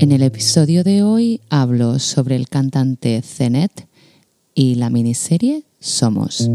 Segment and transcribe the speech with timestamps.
[0.00, 3.86] En el episodio de hoy hablo sobre el cantante Zenet
[4.54, 6.48] y la miniserie Somos.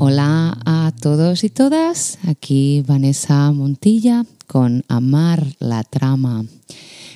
[0.00, 6.44] Hola a todos y todas, aquí Vanessa Montilla con Amar la Trama.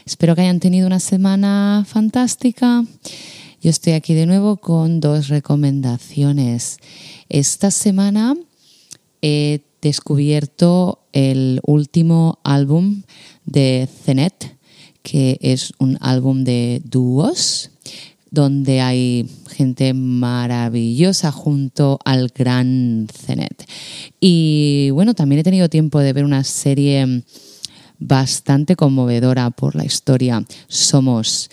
[0.04, 2.84] Espero que hayan tenido una semana fantástica.
[3.62, 6.76] Yo estoy aquí de nuevo con dos recomendaciones.
[7.30, 8.36] Esta semana
[9.22, 13.02] he descubierto el último álbum
[13.46, 14.56] de Zenet,
[15.02, 17.70] que es un álbum de dúos
[18.30, 23.66] donde hay gente maravillosa junto al gran Zenet.
[24.20, 27.22] Y bueno, también he tenido tiempo de ver una serie
[27.98, 30.44] bastante conmovedora por la historia.
[30.68, 31.48] Somos.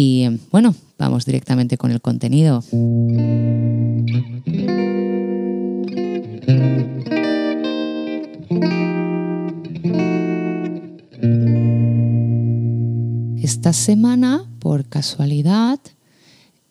[0.00, 2.62] Y bueno, vamos directamente con el contenido.
[13.42, 15.80] Esta semana, por casualidad,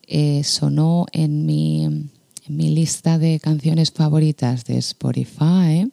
[0.07, 2.09] eh, sonó en mi, en
[2.47, 5.91] mi lista de canciones favoritas de Spotify,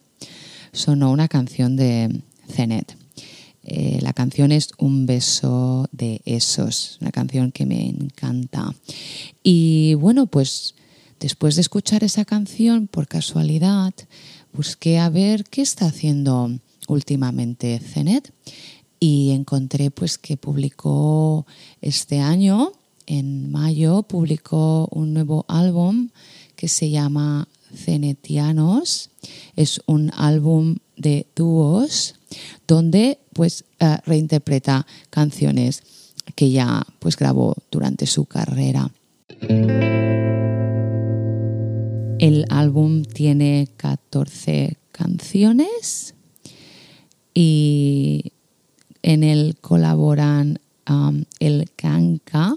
[0.71, 3.04] sonó una canción de Zenet.
[3.65, 8.75] Eh, la canción es Un beso de esos, una canción que me encanta.
[9.43, 10.75] Y bueno, pues
[11.19, 13.95] después de escuchar esa canción, por casualidad,
[14.53, 16.51] busqué a ver qué está haciendo
[16.89, 18.33] últimamente Zenet
[19.01, 21.47] y encontré pues que publicó
[21.81, 22.73] este año,
[23.07, 26.11] en mayo, publicó un nuevo álbum
[26.57, 29.11] que se llama Cenetianos.
[29.57, 32.15] Es un álbum de dúos
[32.67, 35.83] donde pues eh, reinterpreta canciones
[36.35, 38.91] que ya pues grabó durante su carrera.
[42.19, 46.15] El álbum tiene 14 canciones
[47.35, 48.33] y
[49.03, 52.55] en él colaboran um, el Canca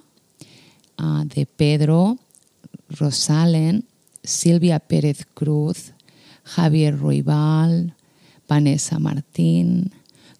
[1.01, 2.17] uh, de Pedro
[2.89, 3.85] Rosalen,
[4.23, 5.93] Silvia Pérez Cruz,
[6.43, 7.96] Javier Ruibal,
[8.47, 9.91] Vanessa Martín,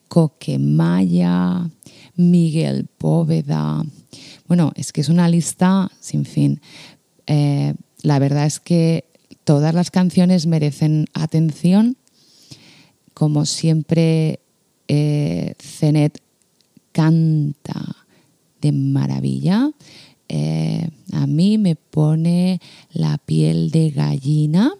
[0.07, 1.69] Coque Maya,
[2.15, 3.83] Miguel Póveda.
[4.47, 6.61] Bueno, es que es una lista sin fin.
[7.25, 9.05] Eh, la verdad es que
[9.43, 11.97] todas las canciones merecen atención.
[13.13, 14.39] Como siempre,
[14.87, 16.21] eh, Zenet
[16.91, 17.95] canta
[18.61, 19.71] de maravilla.
[20.29, 22.59] Eh, a mí me pone
[22.91, 24.73] la piel de gallina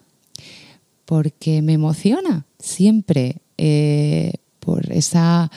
[1.08, 5.50] porque me emociona siempre eh, por esa,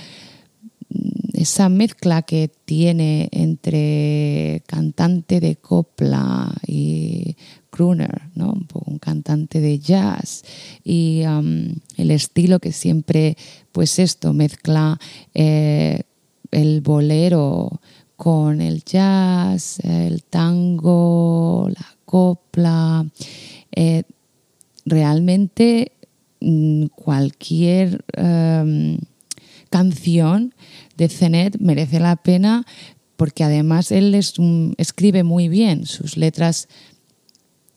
[1.34, 7.36] esa mezcla que tiene entre cantante de copla y
[7.70, 8.54] crooner, ¿no?
[8.86, 10.44] un, cantante de jazz
[10.86, 13.36] y um, el estilo que siempre,
[13.74, 14.98] pues esto, mezcla
[15.34, 16.04] eh,
[16.52, 17.82] el bolero
[18.16, 23.06] con el jazz, el tango, la copla.
[23.76, 24.04] Eh,
[24.86, 25.92] realmente
[26.40, 28.98] mm, cualquier em,
[29.70, 30.54] canción
[30.98, 32.66] de Zenet merece la pena
[33.22, 34.16] porque además él
[34.78, 36.68] escribe muy bien, sus letras,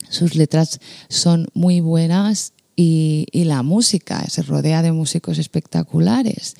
[0.09, 6.55] sus letras son muy buenas y, la música se rodea de músicos espectaculares.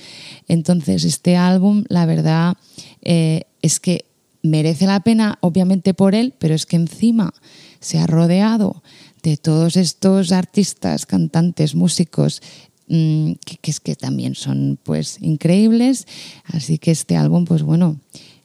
[0.49, 2.59] Entonces este álbum, la verdad,
[3.01, 4.05] eh, es que
[4.43, 7.33] merece la pena, obviamente por él, pero es que encima
[7.81, 8.83] se ha rodeado
[9.25, 12.43] de todos estos artistas, cantantes, músicos,
[12.89, 16.07] mm, que, es que también son pues increíbles.
[16.45, 17.99] Así que este álbum, pues bueno,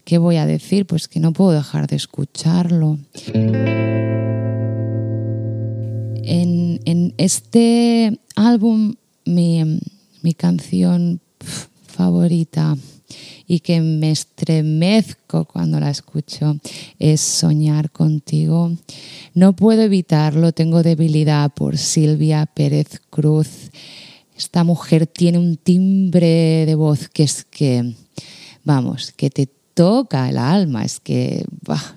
[0.06, 0.86] ¿qué voy a decir?
[0.86, 2.98] Pues que no puedo dejar de escucharlo.
[6.24, 9.80] En, este álbum, mi,
[10.22, 11.20] mi canción
[11.86, 12.78] favorita
[13.52, 16.58] y que me estremezco cuando la escucho
[17.00, 18.72] es Soñar contigo.
[19.34, 23.72] No puedo evitarlo, tengo debilidad por Silvia Pérez Cruz.
[24.38, 27.96] Esta mujer tiene un timbre de voz que es que,
[28.64, 31.44] vamos, que te toca el alma, es que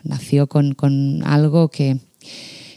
[0.04, 1.98] nació con, con algo que,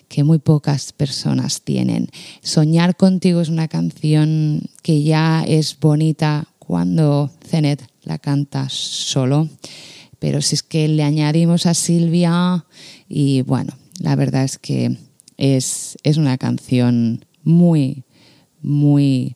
[0.10, 2.10] que muy pocas personas tienen.
[2.42, 9.50] Soñar contigo es una canción que ya es bonita cuando Zenet la canta solo,
[10.20, 12.66] pero si es que le añadimos a Silvia
[13.10, 14.98] y bueno, la verdad es que
[15.38, 18.04] es, es una canción muy,
[18.62, 19.36] muy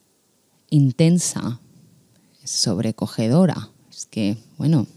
[0.70, 1.60] intensa,
[2.44, 3.70] sobrecogedora.
[3.92, 4.88] Es que, bueno,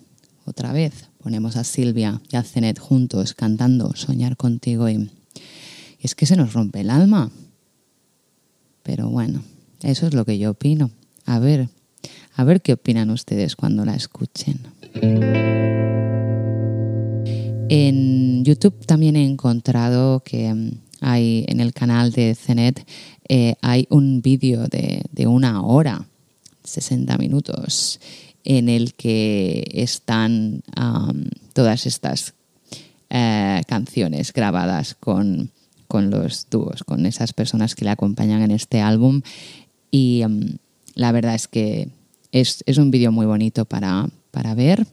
[0.44, 5.10] otra vez ponemos a Silvia y a Zenet juntos cantando Soñar contigo y
[6.00, 7.30] es que se nos rompe el alma.
[8.82, 9.42] Pero bueno,
[9.82, 10.90] eso es lo que yo opino.
[11.24, 11.68] A ver,
[12.34, 14.60] a ver qué opinan ustedes cuando la escuchen.
[17.68, 20.70] En YouTube también he encontrado que mm,
[21.00, 22.86] hay en el canal de CENET
[23.28, 26.06] eh, hay un vídeo de, una hora,
[26.64, 27.98] 60 minutos,
[28.44, 30.62] en el que están
[31.54, 32.34] todas estas
[33.08, 35.50] eh, canciones grabadas con,
[35.88, 39.22] los dúos, con esas personas que le acompañan en este álbum.
[39.90, 40.24] Y
[40.94, 41.88] la verdad es que
[42.32, 44.08] es, un vídeo muy bonito para,
[44.56, 44.86] ver.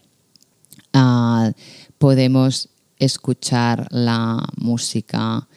[0.94, 1.52] Ah,
[1.98, 5.48] podemos escuchar la música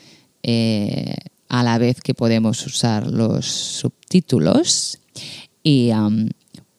[0.43, 1.17] eh,
[1.49, 4.99] a la vez que podemos usar los subtítulos
[5.63, 5.91] y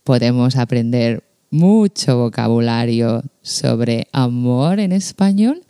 [0.04, 5.62] podemos aprender mucho vocabulario sobre amor en español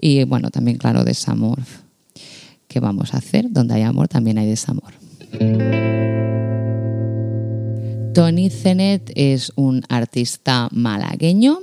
[0.00, 1.58] y bueno, también claro, desamor.
[2.68, 3.50] ¿Qué vamos a hacer?
[3.50, 4.94] Donde hay amor también hay desamor.
[8.14, 11.60] Tony Zenet es un artista malagueño.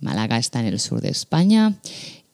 [0.00, 1.74] Málaga está en el sur de España.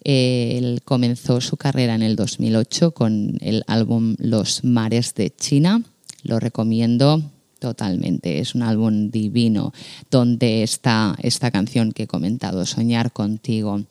[0.05, 5.83] Él comenzó su carrera en el 2008 con el álbum Los Mares de China.
[6.23, 7.23] Lo recomiendo
[7.59, 8.39] totalmente.
[8.39, 9.73] Es un álbum divino
[10.11, 13.83] donde está esta canción que he comentado, Soñar contigo.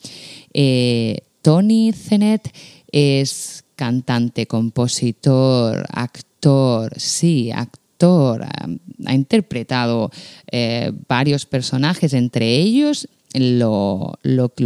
[0.54, 2.50] Eh, Tony Zenet
[2.92, 10.12] es cantante, compositor, actor, sí, actor ha interpretado
[10.52, 14.18] eh, varios personajes, entre ellos lo,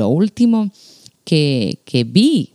[0.08, 0.72] último
[1.24, 2.52] que, vi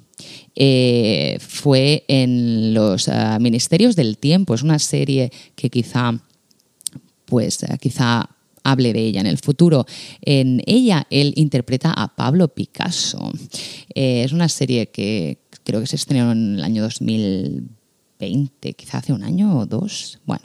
[0.55, 4.55] eh, fue en los ah, Ministerios del Tiempo.
[4.55, 6.19] Es una serie que quizá,
[7.27, 8.31] pues, quizá
[8.65, 9.87] hable de ella en el futuro.
[10.23, 13.33] En ella él interpreta a Pablo Picasso.
[13.95, 17.78] Eh, es una serie que creo que se estrenó en el año 2020,
[18.77, 20.19] quizá hace un año o dos.
[20.27, 20.45] Bueno,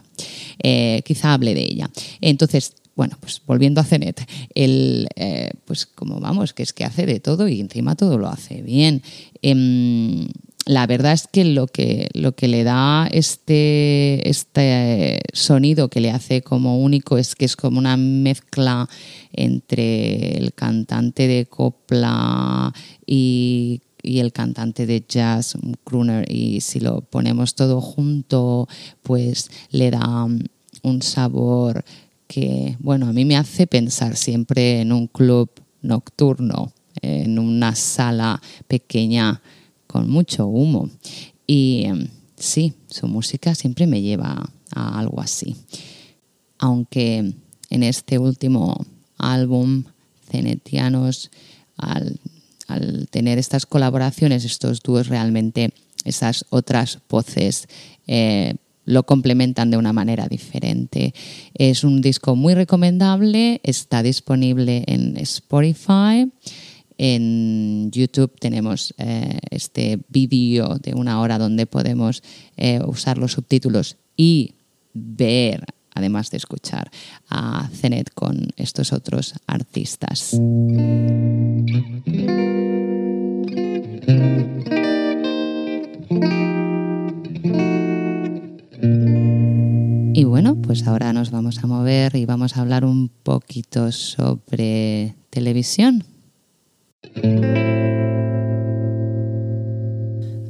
[0.62, 1.90] eh, quizá hable de ella.
[2.22, 4.22] Entonces, bueno, pues volviendo a Cenet,
[4.54, 8.28] él, eh, pues como vamos, que es que hace de todo y encima todo lo
[8.28, 9.02] hace bien.
[9.42, 10.28] Em,
[10.66, 16.12] la verdad es que lo que, lo que le da este, este sonido que le
[16.12, 18.88] hace como único es que es como una mezcla
[19.34, 22.72] entre el cantante de copla
[23.06, 25.78] y y el cantante de jazz, un
[26.28, 28.68] y si lo ponemos todo junto,
[29.02, 30.40] pues le da um,
[30.84, 31.86] un sabor
[32.28, 35.50] que, bueno, a mí me hace pensar siempre en un club
[35.82, 39.42] nocturno, en una sala pequeña
[39.88, 40.90] con mucho humo.
[41.48, 42.06] Y um,
[42.36, 45.56] sí, su música siempre me lleva a algo así.
[46.60, 47.34] Aunque
[47.70, 48.86] en este último
[49.18, 49.86] álbum,
[50.30, 51.32] Cenetianos,
[51.78, 52.20] al
[52.68, 55.74] al tener estas colaboraciones, estos dúos, realmente
[56.06, 57.68] esas otras voces
[58.08, 58.56] eh,
[58.86, 61.14] lo complementan de una manera diferente.
[61.54, 66.30] Es un disco muy recomendable, está disponible en Spotify.
[66.98, 72.22] En YouTube tenemos eh, este vídeo de una hora donde podemos
[72.58, 74.56] eh, usar los subtítulos y
[74.94, 76.92] ver además de escuchar
[77.30, 80.40] a Zenet con estos otros artistas.
[90.14, 95.16] Y bueno, pues ahora nos vamos a mover y vamos a hablar un poquito sobre
[95.30, 96.04] televisión.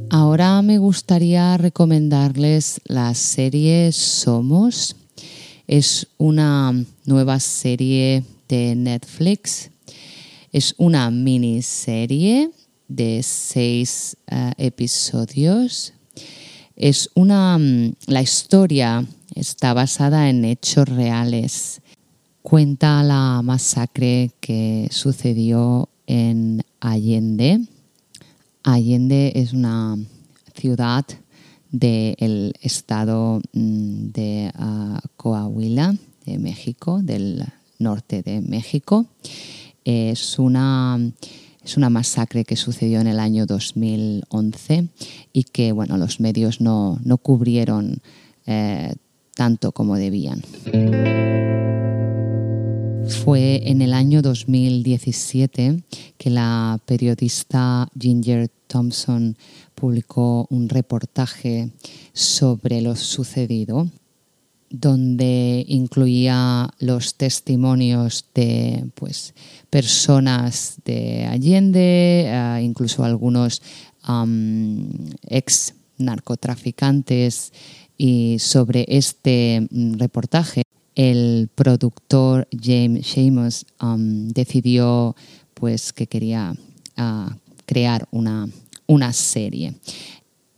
[0.10, 4.96] Ahora me gustaría recomendarles la serie Somos
[5.68, 6.74] es una
[7.06, 9.72] nueva serie de Netflix.
[10.52, 12.52] Es una miniserie
[12.88, 15.94] de seis eh, episodios.
[16.76, 17.58] Es una.
[17.58, 21.82] Mm, la historia está basada en hechos reales.
[22.42, 27.62] Cuenta la masacre que sucedió en Allende.
[28.64, 29.98] Allende es una
[30.56, 31.06] ciudad
[31.72, 37.44] del estado mm, de ah, Coahuila, de México, del
[37.80, 39.06] norte de México.
[39.84, 41.00] Es una,
[41.64, 44.88] es una masacre que sucedió en el año 2011
[45.32, 48.02] y que bueno, los medios no, cubrieron
[48.46, 48.94] eh,
[49.36, 50.42] tanto como debían.
[53.08, 55.84] Fue en el año 2017
[56.18, 59.38] que la periodista Ginger Thompson
[59.76, 61.70] publicó un reportaje
[62.14, 63.90] sobre lo sucedido
[64.74, 69.36] donde incluía los testimonios de pues,
[69.70, 73.62] personas de Allende, eh, incluso algunos
[75.30, 77.54] ex narcotraficantes
[77.98, 80.64] y sobre este mm, reportaje
[80.96, 83.66] el productor James Seamus
[84.34, 85.16] decidió
[85.54, 86.56] pues que quería
[86.98, 88.48] ah, crear una,
[88.88, 89.76] una serie.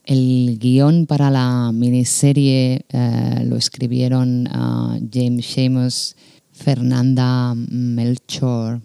[0.06, 6.16] El guion para la miniserie eh, lo escribieron uh, James Seamus,
[6.52, 8.82] Fernanda Melchor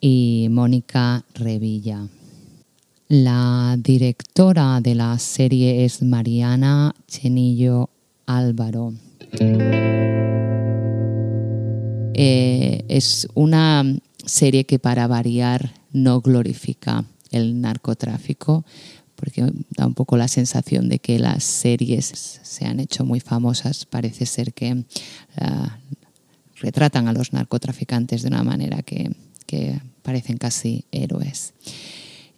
[0.00, 2.06] y Mónica Revilla.
[3.08, 7.90] La directora de la serie es Mariana Chenillo
[8.24, 8.94] Álvaro.
[12.14, 13.84] Eh, es una
[14.24, 18.64] serie que para variar no glorifica el narcotráfico,
[19.20, 19.46] porque
[19.76, 23.84] da un poco la sensación de que las series se han hecho muy famosas.
[23.84, 24.84] Parece ser que
[25.36, 25.78] ah,
[26.56, 29.10] retratan a los narcotraficantes de una manera que,
[30.02, 31.52] parecen casi héroes.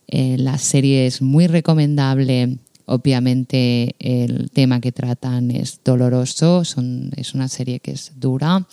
[0.08, 2.58] Eh, la serie es muy recomendable.
[2.86, 8.66] Obviamente el tema que tratan es doloroso, es una serie que es dura,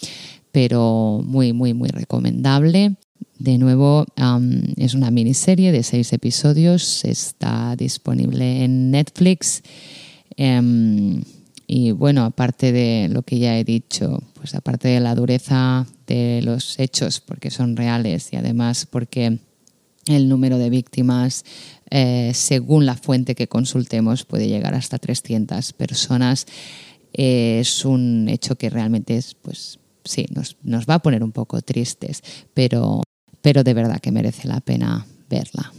[0.51, 2.95] pero muy, muy, muy recomendable.
[3.39, 4.05] De nuevo,
[4.75, 9.63] es una miniserie de seis episodios, está disponible en Netflix.
[10.35, 11.21] Em,
[11.65, 16.41] y bueno, aparte de lo que ya he dicho, pues aparte de la dureza de
[16.43, 19.39] los hechos, porque son reales y además porque
[20.07, 21.45] el número de víctimas,
[21.91, 26.45] eh, según la fuente que consultemos, puede llegar hasta 300 personas.
[27.13, 31.61] es un hecho que realmente es, pues, sí, nos, nos va a poner un poco
[31.61, 32.21] tristes,
[32.53, 33.01] pero
[33.41, 35.71] pero de verdad que merece la pena verla.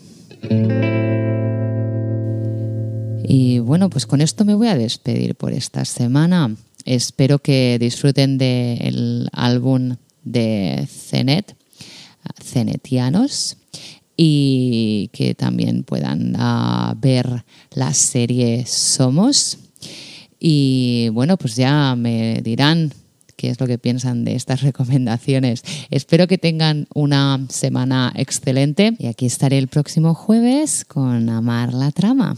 [3.24, 6.54] Y bueno, pues con esto me voy a despedir por esta semana.
[6.84, 11.54] Espero que disfruten del álbum de Cenet,
[12.42, 13.56] Cenetianos,
[14.16, 19.58] y que también puedan ah, ver la serie Somos.
[20.38, 22.92] Y bueno, pues ya me dirán
[23.40, 25.62] qué es lo que piensan de estas recomendaciones.
[25.90, 31.90] Espero que tengan una semana excelente y aquí estaré el próximo jueves con Amar la
[31.90, 32.36] Trama.